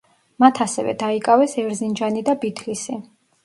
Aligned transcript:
მათ 0.43 0.61
ასევე 0.65 0.95
დაიკავეს 1.03 1.55
ერზინჯანი 1.67 2.27
და 2.33 2.39
ბითლისი. 2.43 3.01